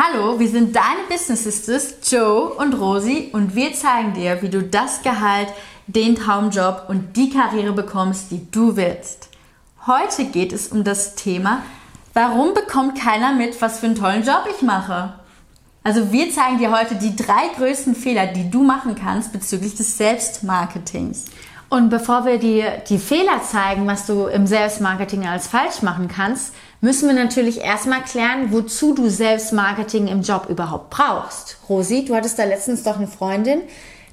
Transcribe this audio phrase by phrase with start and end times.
[0.00, 4.62] Hallo, wir sind deine Business Sisters, Joe und Rosi, und wir zeigen dir, wie du
[4.62, 5.48] das Gehalt,
[5.88, 9.28] den Traumjob und die Karriere bekommst, die du willst.
[9.88, 11.62] Heute geht es um das Thema,
[12.14, 15.14] warum bekommt keiner mit, was für einen tollen Job ich mache?
[15.82, 19.98] Also wir zeigen dir heute die drei größten Fehler, die du machen kannst bezüglich des
[19.98, 21.24] Selbstmarketings.
[21.70, 26.54] Und bevor wir dir die Fehler zeigen, was du im Selbstmarketing als falsch machen kannst,
[26.80, 31.58] müssen wir natürlich erstmal klären, wozu du Selbstmarketing im Job überhaupt brauchst.
[31.68, 33.60] Rosi, du hattest da letztens doch eine Freundin,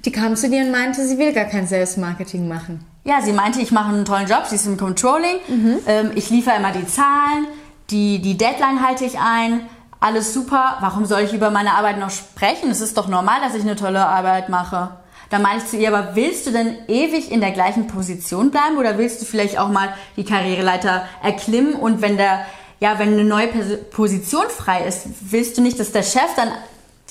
[0.04, 2.86] die kam zu dir und meinte, sie will gar kein Selbstmarketing machen.
[3.06, 5.78] Ja, sie meinte, ich mache einen tollen Job, sie ist im Controlling, mhm.
[5.88, 7.48] ähm, ich liefere immer die Zahlen,
[7.90, 9.62] die, die Deadline halte ich ein,
[10.00, 12.70] alles super, warum soll ich über meine Arbeit noch sprechen?
[12.70, 14.90] Es ist doch normal, dass ich eine tolle Arbeit mache.
[15.30, 18.78] Da meine ich zu ihr, aber willst du denn ewig in der gleichen Position bleiben
[18.78, 22.46] oder willst du vielleicht auch mal die Karriereleiter erklimmen und wenn der,
[22.80, 23.48] ja, wenn eine neue
[23.92, 26.50] Position frei ist, willst du nicht, dass der Chef dann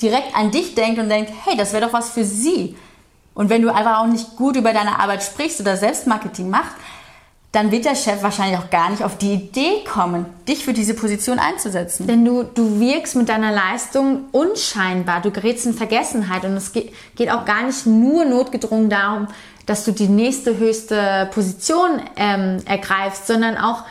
[0.00, 2.76] direkt an dich denkt und denkt, hey, das wäre doch was für sie.
[3.34, 6.74] Und wenn du einfach auch nicht gut über deine Arbeit sprichst oder Selbstmarketing machst,
[7.54, 10.94] dann wird der Chef wahrscheinlich auch gar nicht auf die Idee kommen, dich für diese
[10.94, 12.08] Position einzusetzen.
[12.08, 16.92] Denn du, du wirkst mit deiner Leistung unscheinbar, du gerätst in Vergessenheit und es geht,
[17.14, 19.28] geht auch gar nicht nur notgedrungen darum,
[19.66, 23.84] dass du die nächste höchste Position ähm, ergreifst, sondern auch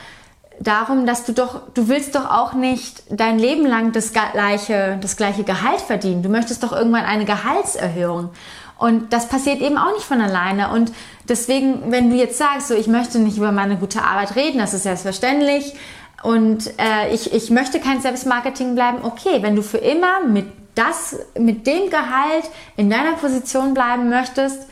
[0.59, 5.17] darum, dass du doch, du willst doch auch nicht dein Leben lang das gleiche, das
[5.17, 6.23] gleiche Gehalt verdienen.
[6.23, 8.29] Du möchtest doch irgendwann eine Gehaltserhöhung.
[8.77, 10.69] Und das passiert eben auch nicht von alleine.
[10.69, 10.91] Und
[11.29, 14.73] deswegen, wenn du jetzt sagst, so, ich möchte nicht über meine gute Arbeit reden, das
[14.73, 15.73] ist selbstverständlich.
[16.21, 18.99] Und äh, ich, ich möchte kein Selbstmarketing bleiben.
[19.03, 22.45] Okay, wenn du für immer mit das, mit dem Gehalt
[22.75, 24.67] in deiner Position bleiben möchtest,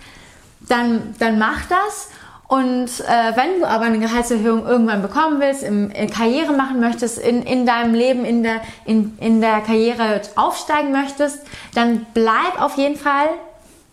[0.62, 2.10] dann, dann mach das.
[2.52, 7.18] Und äh, wenn du aber eine Gehaltserhöhung irgendwann bekommen willst, im, in Karriere machen möchtest,
[7.18, 11.40] in, in deinem Leben, in der, in, in der Karriere aufsteigen möchtest,
[11.76, 13.30] dann bleib auf jeden Fall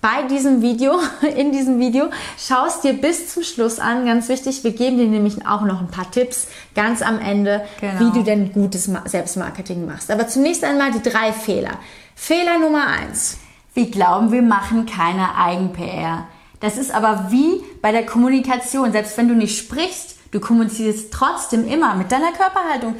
[0.00, 0.98] bei diesem Video,
[1.36, 4.04] in diesem Video, schaust dir bis zum Schluss an.
[4.06, 8.00] Ganz wichtig, wir geben dir nämlich auch noch ein paar Tipps ganz am Ende, genau.
[8.00, 10.10] wie du denn gutes Selbstmarketing machst.
[10.10, 11.78] Aber zunächst einmal die drei Fehler.
[12.16, 13.38] Fehler Nummer eins.
[13.74, 16.26] Wir glauben, wir machen keine Eigen-PR.
[16.60, 18.92] Das ist aber wie bei der Kommunikation.
[18.92, 22.96] Selbst wenn du nicht sprichst, du kommunizierst trotzdem immer mit deiner Körperhaltung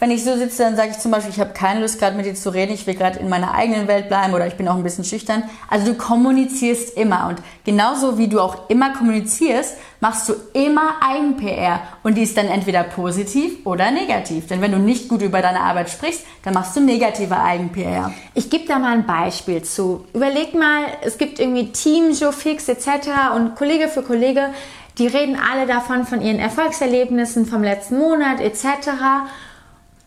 [0.00, 2.26] wenn ich so sitze, dann sage ich zum Beispiel, ich habe keine Lust gerade mit
[2.26, 4.74] dir zu reden, ich will gerade in meiner eigenen Welt bleiben oder ich bin auch
[4.74, 5.44] ein bisschen schüchtern.
[5.70, 11.80] Also du kommunizierst immer und genauso wie du auch immer kommunizierst, machst du immer Eigen-PR
[12.02, 14.48] und die ist dann entweder positiv oder negativ.
[14.48, 18.12] Denn wenn du nicht gut über deine Arbeit sprichst, dann machst du negative Eigen-PR.
[18.34, 20.04] Ich gebe da mal ein Beispiel zu.
[20.12, 22.88] Überleg mal, es gibt irgendwie Team, Joe Fix etc.
[23.36, 24.50] und Kollege für Kollege,
[24.98, 29.24] die reden alle davon, von ihren Erfolgserlebnissen vom letzten Monat etc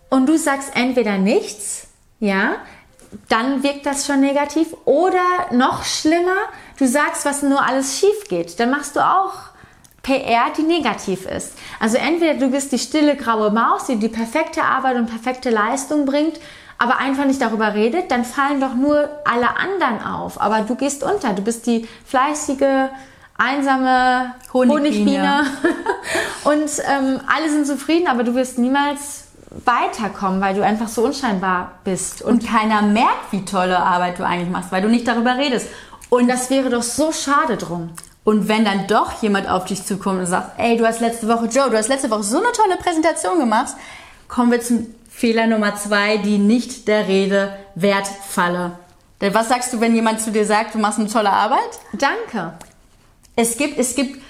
[0.09, 1.87] und du sagst entweder nichts,
[2.19, 2.55] ja,
[3.29, 4.75] dann wirkt das schon negativ.
[4.85, 6.37] Oder noch schlimmer,
[6.77, 8.59] du sagst, was nur alles schief geht.
[8.59, 9.33] Dann machst du auch
[10.03, 11.53] PR, die negativ ist.
[11.79, 16.05] Also entweder du bist die stille graue Maus, die die perfekte Arbeit und perfekte Leistung
[16.05, 16.39] bringt,
[16.77, 20.39] aber einfach nicht darüber redet, dann fallen doch nur alle anderen auf.
[20.39, 21.33] Aber du gehst unter.
[21.33, 22.89] Du bist die fleißige,
[23.37, 24.73] einsame Honigbiene.
[24.73, 25.45] Honigbiene.
[26.45, 29.26] und ähm, alle sind zufrieden, aber du wirst niemals
[29.65, 32.21] weiterkommen, weil du einfach so unscheinbar bist.
[32.21, 35.67] Und, und keiner merkt, wie tolle Arbeit du eigentlich machst, weil du nicht darüber redest.
[36.09, 37.91] Und das wäre doch so schade drum.
[38.23, 41.45] Und wenn dann doch jemand auf dich zukommt und sagt, ey, du hast letzte Woche,
[41.45, 43.73] Joe, du hast letzte Woche so eine tolle Präsentation gemacht,
[44.27, 48.73] kommen wir zum Fehler Nummer zwei, die nicht der Rede wert falle.
[49.21, 51.79] Denn was sagst du, wenn jemand zu dir sagt, du machst eine tolle Arbeit?
[51.93, 52.53] Danke.
[53.35, 54.21] Es gibt, es gibt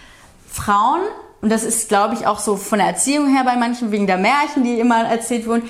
[0.49, 1.01] Frauen,
[1.41, 4.17] und das ist, glaube ich, auch so von der Erziehung her bei manchen, wegen der
[4.17, 5.69] Märchen, die immer erzählt wurden,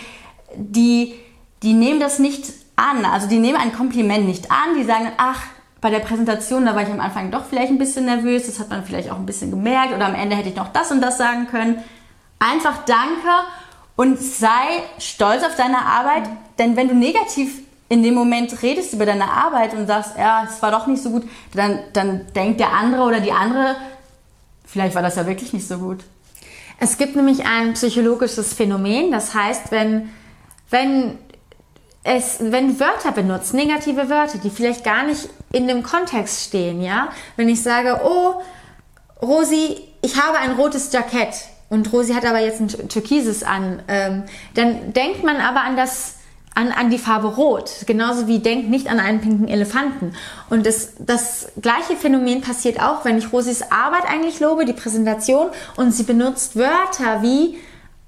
[0.55, 1.16] die,
[1.61, 3.03] die nehmen das nicht an.
[3.05, 5.41] Also die nehmen ein Kompliment nicht an, die sagen, ach,
[5.81, 8.69] bei der Präsentation, da war ich am Anfang doch vielleicht ein bisschen nervös, das hat
[8.69, 11.17] man vielleicht auch ein bisschen gemerkt oder am Ende hätte ich noch das und das
[11.17, 11.84] sagen können.
[12.39, 13.29] Einfach danke
[13.95, 19.05] und sei stolz auf deine Arbeit, denn wenn du negativ in dem Moment redest über
[19.05, 21.23] deine Arbeit und sagst, ja, es war doch nicht so gut,
[21.53, 23.75] dann, dann denkt der andere oder die andere,
[24.67, 26.03] Vielleicht war das ja wirklich nicht so gut.
[26.79, 30.09] Es gibt nämlich ein psychologisches Phänomen, das heißt, wenn,
[30.69, 31.17] wenn
[32.03, 37.09] es, wenn Wörter benutzt, negative Wörter, die vielleicht gar nicht in dem Kontext stehen, ja,
[37.35, 38.41] wenn ich sage, oh,
[39.25, 41.34] Rosi, ich habe ein rotes Jackett
[41.70, 44.23] und Rosi hat aber jetzt ein türkises an, ähm,
[44.53, 46.16] dann denkt man aber an das
[46.58, 47.70] an, an die Farbe Rot.
[47.86, 50.14] Genauso wie denkt nicht an einen pinken Elefanten.
[50.50, 55.50] Und das, das gleiche Phänomen passiert auch, wenn ich Rosis Arbeit eigentlich lobe, die Präsentation,
[55.76, 57.59] und sie benutzt Wörter wie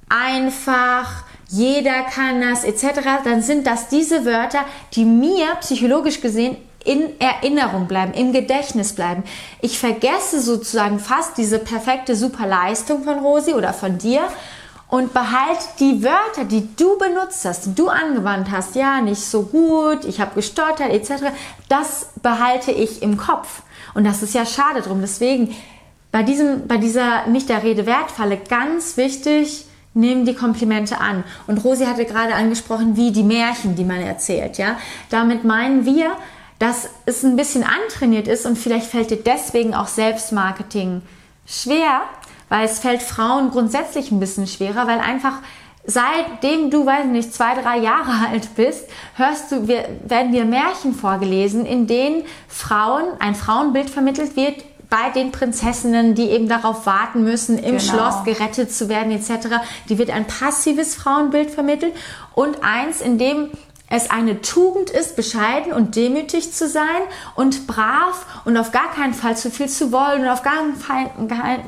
[0.09, 7.19] einfach, jeder kann das etc., dann sind das diese Wörter, die mir psychologisch gesehen in
[7.19, 9.23] Erinnerung bleiben, im Gedächtnis bleiben.
[9.61, 14.21] Ich vergesse sozusagen fast diese perfekte Superleistung von Rosi oder von dir
[14.89, 19.43] und behalte die Wörter, die du benutzt hast, die du angewandt hast, ja, nicht so
[19.43, 21.31] gut, ich habe gestottert etc.,
[21.69, 23.61] das behalte ich im Kopf.
[23.93, 25.01] Und das ist ja schade drum.
[25.01, 25.55] Deswegen
[26.11, 31.23] bei, diesem, bei dieser nicht der Rede wertfalle ganz wichtig, nimm die Komplimente an.
[31.45, 34.57] Und Rosi hatte gerade angesprochen, wie die Märchen, die man erzählt.
[34.57, 34.77] Ja?
[35.09, 36.11] Damit meinen wir,
[36.57, 41.01] dass es ein bisschen antrainiert ist und vielleicht fällt dir deswegen auch Selbstmarketing
[41.45, 42.01] schwer,
[42.49, 45.39] weil es fällt Frauen grundsätzlich ein bisschen schwerer, weil einfach
[45.85, 50.93] seitdem du, weiß nicht, zwei, drei Jahre alt bist, hörst du, wir, werden dir Märchen
[50.93, 57.23] vorgelesen, in denen Frauen, ein Frauenbild vermittelt wird, bei den Prinzessinnen, die eben darauf warten
[57.23, 57.79] müssen, im genau.
[57.79, 59.57] Schloss gerettet zu werden etc.
[59.87, 61.93] Die wird ein passives Frauenbild vermittelt
[62.33, 63.51] und eins, in dem
[63.89, 66.85] es eine Tugend ist, bescheiden und demütig zu sein
[67.35, 70.55] und brav und auf gar keinen Fall zu viel zu wollen und auf gar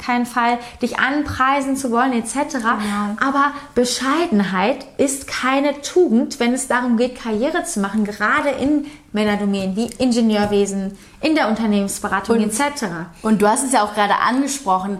[0.06, 2.54] keinen Fall dich anpreisen zu wollen etc.
[2.54, 3.18] Genau.
[3.20, 9.76] Aber Bescheidenheit ist keine Tugend, wenn es darum geht, Karriere zu machen, gerade in Männerdomänen
[9.76, 12.86] wie Ingenieurwesen, in der Unternehmensberatung und, etc.
[13.22, 15.00] Und du hast es ja auch gerade angesprochen,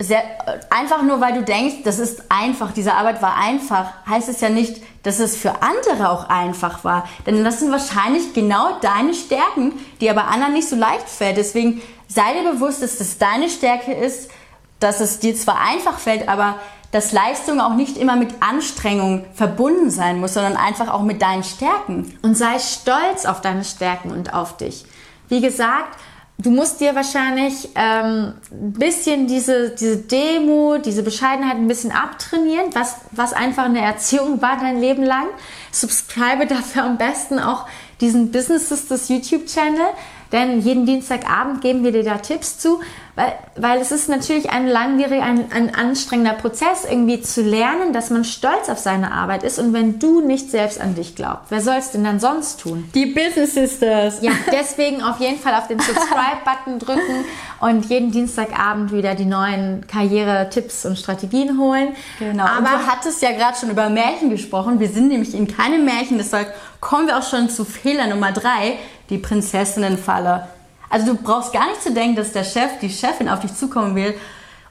[0.00, 0.22] sehr,
[0.70, 4.48] einfach nur weil du denkst, das ist einfach, diese Arbeit war einfach, heißt es ja
[4.48, 7.08] nicht, dass es für andere auch einfach war.
[7.26, 11.36] Denn das sind wahrscheinlich genau deine Stärken, die aber anderen nicht so leicht fällt.
[11.36, 14.30] Deswegen sei dir bewusst, dass das deine Stärke ist,
[14.80, 16.56] dass es dir zwar einfach fällt, aber
[16.90, 21.42] dass Leistung auch nicht immer mit Anstrengung verbunden sein muss, sondern einfach auch mit deinen
[21.42, 22.16] Stärken.
[22.22, 24.84] Und sei stolz auf deine Stärken und auf dich.
[25.28, 25.98] Wie gesagt,
[26.38, 32.74] du musst dir wahrscheinlich ähm, ein bisschen diese, diese Demo, diese Bescheidenheit ein bisschen abtrainieren,
[32.74, 35.26] was, was einfach eine Erziehung war dein Leben lang.
[35.70, 37.66] Subscribe dafür am besten auch
[38.00, 39.86] diesen Business Sisters YouTube-Channel,
[40.34, 42.80] denn jeden Dienstagabend geben wir dir da Tipps zu,
[43.14, 48.10] weil, weil es ist natürlich ein langwieriger, ein, ein anstrengender Prozess, irgendwie zu lernen, dass
[48.10, 49.60] man stolz auf seine Arbeit ist.
[49.60, 52.90] Und wenn du nicht selbst an dich glaubst, wer soll es denn dann sonst tun?
[52.96, 54.20] Die Business Sisters.
[54.22, 57.24] Ja, deswegen auf jeden Fall auf den Subscribe-Button drücken
[57.60, 61.90] und jeden Dienstagabend wieder die neuen Karriere-Tipps und Strategien holen.
[62.18, 62.42] Genau.
[62.42, 64.80] Aber und du hattest ja gerade schon über Märchen gesprochen.
[64.80, 68.74] Wir sind nämlich in keinem Märchen, deshalb kommen wir auch schon zu Fehler Nummer drei,
[69.10, 70.48] die Prinzessinnenfalle.
[70.90, 73.94] Also du brauchst gar nicht zu denken, dass der Chef, die Chefin auf dich zukommen
[73.94, 74.14] will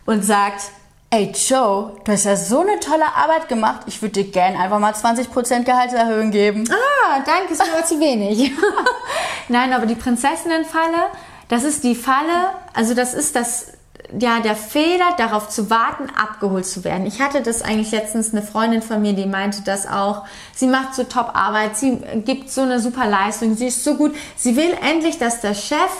[0.05, 0.61] und sagt,
[1.09, 4.79] ey Joe, du hast ja so eine tolle Arbeit gemacht, ich würde dir gerne einfach
[4.79, 6.63] mal 20% Gehaltserhöhung geben.
[6.71, 8.51] Ah, danke, ist mir aber zu wenig.
[9.47, 11.07] Nein, aber die Prinzessinnenfalle,
[11.49, 13.73] das ist die Falle, also das ist das,
[14.19, 17.05] ja, der Fehler, darauf zu warten, abgeholt zu werden.
[17.05, 20.23] Ich hatte das eigentlich letztens, eine Freundin von mir, die meinte das auch.
[20.53, 24.15] Sie macht so Top-Arbeit, sie gibt so eine super Leistung, sie ist so gut.
[24.35, 25.91] Sie will endlich, dass der Chef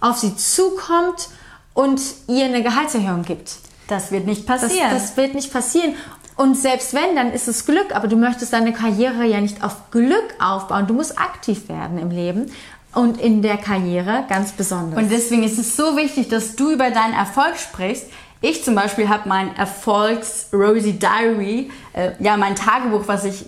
[0.00, 1.28] auf sie zukommt
[1.74, 3.56] und ihr eine Gehaltserhöhung gibt.
[3.88, 4.90] Das wird nicht passieren.
[4.90, 5.94] Das, das wird nicht passieren.
[6.36, 9.90] Und selbst wenn, dann ist es Glück, aber du möchtest deine Karriere ja nicht auf
[9.90, 10.86] Glück aufbauen.
[10.86, 12.50] Du musst aktiv werden im Leben
[12.94, 14.98] und in der Karriere ganz besonders.
[14.98, 18.06] Und deswegen ist es so wichtig, dass du über deinen Erfolg sprichst.
[18.40, 23.44] Ich zum Beispiel habe mein Erfolgs-Rosie Diary, äh, ja mein Tagebuch, was ich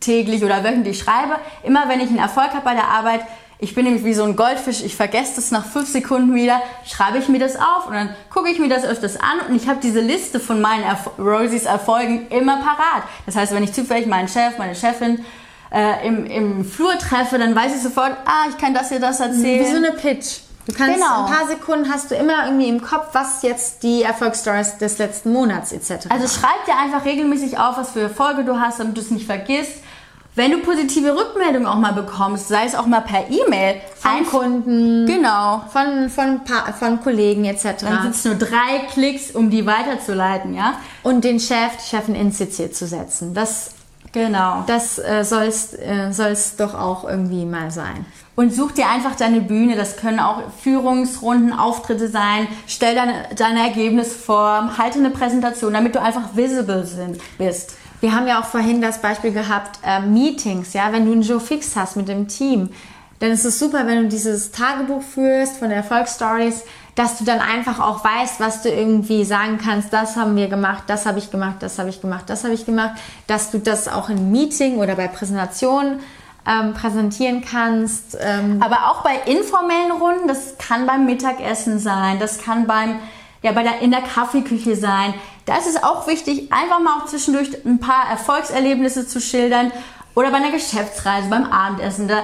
[0.00, 1.36] täglich oder wöchentlich schreibe.
[1.62, 3.22] Immer wenn ich einen Erfolg habe bei der Arbeit,
[3.58, 7.18] ich bin nämlich wie so ein Goldfisch, ich vergesse das nach fünf Sekunden wieder, schreibe
[7.18, 9.80] ich mir das auf und dann gucke ich mir das öfters an und ich habe
[9.82, 13.04] diese Liste von meinen Erf Rosies Erfolgen immer parat.
[13.24, 15.24] Das heißt, wenn ich zufällig meinen Chef, meine Chefin
[15.70, 19.20] äh, im, im Flur treffe, dann weiß ich sofort, ah, ich kann das hier, das
[19.20, 19.64] erzählen.
[19.64, 20.40] Wie so eine Pitch.
[20.66, 21.24] Du kannst genau.
[21.24, 25.32] ein paar Sekunden hast du immer irgendwie im Kopf, was jetzt die Erfolgsstories des letzten
[25.32, 26.08] Monats etc.
[26.08, 29.26] Also schreib dir einfach regelmäßig auf, was für Erfolge du hast, damit du es nicht
[29.26, 29.82] vergisst.
[30.34, 33.76] Wenn du positive Rückmeldungen auch mal bekommst, sei es auch mal per E-Mail.
[33.94, 35.06] Von Kunden.
[35.06, 35.62] Genau.
[35.72, 36.42] Von, von,
[36.78, 37.62] von Kollegen etc.
[37.80, 40.74] Dann sind es nur drei Klicks, um die weiterzuleiten, ja?
[41.02, 43.32] Und den Chef, die Chefin in CC zu setzen.
[43.32, 43.70] Das,
[44.16, 44.64] genau.
[44.66, 48.06] Das äh, soll es äh, doch auch irgendwie mal sein.
[48.34, 49.76] Und such dir einfach deine Bühne.
[49.76, 52.48] Das können auch Führungsrunden, Auftritte sein.
[52.66, 54.76] Stell deine, dein Ergebnis vor.
[54.78, 57.76] Halte eine Präsentation, damit du einfach visible sind, bist.
[58.00, 61.40] Wir haben ja auch vorhin das Beispiel gehabt, äh, Meetings, ja, wenn du einen Joe
[61.40, 62.68] Fix hast mit dem Team,
[63.20, 66.62] dann ist es super, wenn du dieses Tagebuch führst von Erfolgsstories,
[66.96, 70.84] dass du dann einfach auch weißt, was du irgendwie sagen kannst, das haben wir gemacht,
[70.88, 72.92] das habe ich gemacht, das habe ich gemacht, das habe ich gemacht,
[73.26, 76.00] dass du das auch in Meeting oder bei Präsentationen
[76.48, 78.16] ähm, präsentieren kannst.
[78.20, 82.98] Ähm Aber auch bei informellen Runden, das kann beim Mittagessen sein, das kann beim
[83.42, 87.06] ja, bei der, in der Kaffeeküche sein Da ist es auch wichtig, einfach mal auch
[87.06, 89.70] zwischendurch ein paar Erfolgserlebnisse zu schildern
[90.14, 92.08] oder bei einer Geschäftsreise, beim Abendessen.
[92.08, 92.22] Da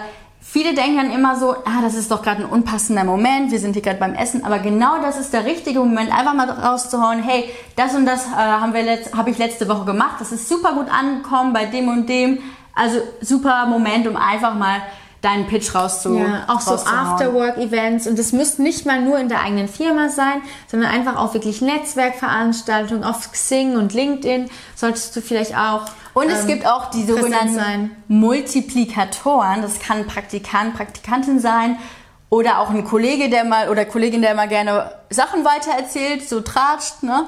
[0.53, 3.73] Viele denken dann immer so, ah, das ist doch gerade ein unpassender Moment, wir sind
[3.73, 7.49] hier gerade beim Essen, aber genau das ist der richtige Moment, einfach mal rauszuhauen, hey,
[7.75, 10.75] das und das äh, haben wir letzt, habe ich letzte Woche gemacht, das ist super
[10.75, 12.41] gut angekommen bei dem und dem,
[12.75, 14.83] also super Moment, um einfach mal
[15.23, 19.41] deinen Pitch rauszu Ja, auch so Afterwork-Events und das müsste nicht mal nur in der
[19.41, 25.57] eigenen Firma sein, sondern einfach auch wirklich Netzwerkveranstaltungen auf Xing und LinkedIn solltest du vielleicht
[25.57, 25.87] auch.
[26.13, 29.63] Und es ähm, gibt auch die sogenannten Multiplikatoren.
[29.63, 31.79] Das kann Praktikant, Praktikantin sein
[32.29, 37.03] oder auch ein Kollege, der mal oder Kollegin, der mal gerne Sachen weitererzählt, so tratscht,
[37.03, 37.27] ne?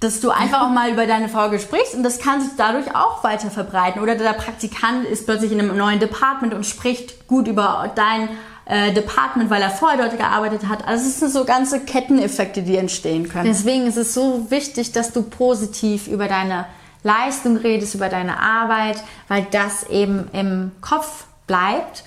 [0.00, 3.24] Dass du einfach auch mal über deine Folge sprichst und das kann sich dadurch auch
[3.24, 4.02] weiter verbreiten.
[4.02, 8.28] Oder der Praktikant ist plötzlich in einem neuen Department und spricht gut über dein
[8.66, 10.86] äh, Department, weil er vorher dort gearbeitet hat.
[10.86, 13.46] Also es sind so ganze Ketteneffekte, die entstehen können.
[13.46, 16.66] Deswegen ist es so wichtig, dass du positiv über deine
[17.02, 22.04] Leistung redest, über deine Arbeit, weil das eben im Kopf bleibt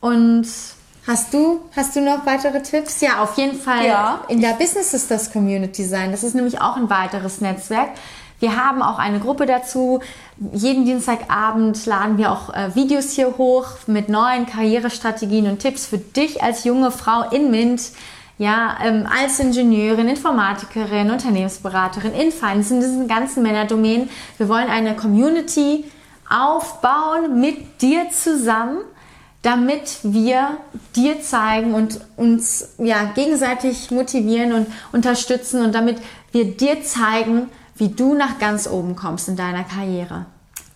[0.00, 0.46] und
[1.10, 3.00] Hast du, hast du noch weitere Tipps?
[3.00, 4.20] Ja, auf jeden Fall ja.
[4.28, 6.12] in der Business Sisters Community sein.
[6.12, 7.88] Das ist nämlich auch ein weiteres Netzwerk.
[8.38, 9.98] Wir haben auch eine Gruppe dazu.
[10.52, 15.98] Jeden Dienstagabend laden wir auch äh, Videos hier hoch mit neuen Karrierestrategien und Tipps für
[15.98, 17.90] dich als junge Frau in MINT.
[18.38, 24.08] Ja, ähm, als Ingenieurin, Informatikerin, Unternehmensberaterin, in Finance, in diesen ganzen Männerdomänen.
[24.38, 25.86] Wir wollen eine Community
[26.28, 28.78] aufbauen mit dir zusammen
[29.42, 30.58] damit wir
[30.94, 35.96] dir zeigen und uns ja, gegenseitig motivieren und unterstützen und damit
[36.32, 40.26] wir dir zeigen, wie du nach ganz oben kommst in deiner Karriere.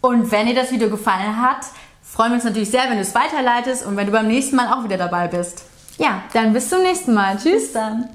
[0.00, 1.66] Und wenn dir das Video gefallen hat,
[2.02, 4.72] freuen wir uns natürlich sehr, wenn du es weiterleitest und wenn du beim nächsten Mal
[4.72, 5.64] auch wieder dabei bist.
[5.98, 7.36] Ja, dann bis zum nächsten Mal.
[7.36, 7.64] Tschüss.
[7.64, 8.08] Bis dann.